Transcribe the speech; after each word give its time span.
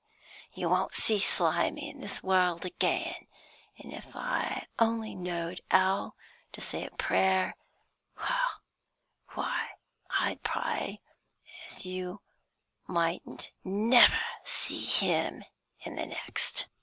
You 0.55 0.67
won't 0.67 0.95
see 0.95 1.19
Slimy 1.19 1.87
in 1.87 2.01
this 2.01 2.23
world 2.23 2.65
again, 2.65 3.27
an' 3.77 3.91
if 3.91 4.15
I 4.15 4.65
only 4.79 5.13
knowed 5.13 5.61
'ow 5.71 6.13
to 6.53 6.59
say 6.59 6.87
a 6.87 6.89
prayer, 6.89 7.55
why, 9.35 9.67
I'd 10.19 10.41
pray 10.41 11.01
as 11.67 11.85
you 11.85 12.19
mightn't 12.87 13.51
never 13.63 14.23
see 14.43 14.83
him 14.83 15.45
in 15.81 15.93
the 15.97 16.07
next." 16.07 16.65